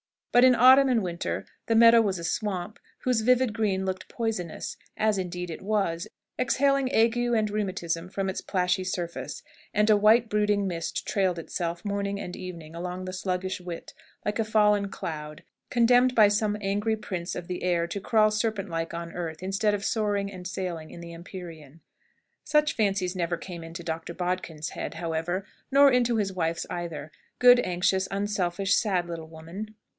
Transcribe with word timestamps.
But 0.31 0.45
in 0.45 0.55
autumn 0.55 0.87
and 0.89 1.03
winter 1.03 1.45
the 1.67 1.75
meadow 1.75 2.01
was 2.01 2.17
a 2.17 2.23
swamp, 2.23 2.79
whose 2.99 3.21
vivid 3.21 3.53
green 3.53 3.85
looked 3.85 4.07
poisonous 4.07 4.77
as 4.97 5.17
indeed 5.19 5.51
it 5.51 5.61
was, 5.61 6.07
exhaling 6.39 6.89
ague 6.91 7.17
and 7.17 7.51
rheumatism 7.51 8.09
from 8.09 8.29
its 8.29 8.39
plashy 8.41 8.85
surface 8.85 9.43
and 9.75 9.89
a 9.89 9.97
white 9.97 10.27
brooding 10.29 10.67
mist 10.67 11.05
trailed 11.05 11.37
itself, 11.37 11.83
morning 11.85 12.19
and 12.19 12.35
evening, 12.37 12.73
along 12.73 13.05
the 13.05 13.13
sluggish 13.13 13.59
Whit, 13.61 13.93
like 14.25 14.39
a 14.39 14.45
fallen 14.45 14.89
cloud, 14.89 15.43
condemned 15.69 16.15
by 16.15 16.29
some 16.29 16.57
angry 16.61 16.95
prince 16.95 17.35
of 17.35 17.47
the 17.47 17.61
air 17.61 17.85
to 17.87 17.99
crawl 17.99 18.31
serpent 18.31 18.69
like 18.69 18.93
on 18.93 19.11
earth, 19.11 19.43
instead 19.43 19.73
of 19.73 19.85
soaring 19.85 20.31
and 20.31 20.47
sailing 20.47 20.89
in 20.91 21.01
the 21.01 21.13
empyrean. 21.13 21.81
Such 22.45 22.73
fancies 22.73 23.15
never 23.17 23.35
came 23.37 23.63
into 23.65 23.83
Doctor 23.83 24.13
Bodkin's 24.15 24.69
head, 24.69 24.95
however, 24.95 25.45
nor 25.69 25.91
into 25.91 26.15
his 26.15 26.31
wife's 26.33 26.65
either 26.69 27.11
good, 27.37 27.59
anxious, 27.59 28.07
unselfish, 28.09 28.73
sad, 28.73 29.07
little 29.07 29.27
woman! 29.27 29.75